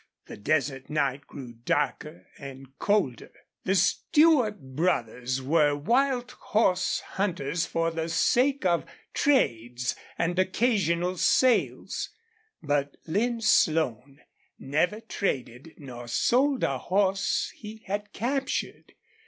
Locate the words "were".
5.43-5.75